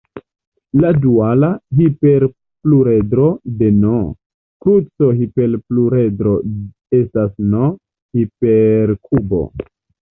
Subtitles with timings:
[0.83, 1.49] La duala
[1.81, 3.27] hiperpluredro
[3.61, 6.35] de "n"-kruco-hiperpluredro
[7.05, 9.47] estas "n"-hiperkubo.